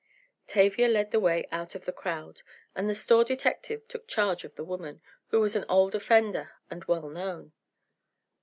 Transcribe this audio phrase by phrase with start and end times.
[0.47, 2.41] Tavia led the way out of the crowd,
[2.75, 6.83] and the store detective took charge of the woman, who was an old offender and
[6.85, 7.53] well known.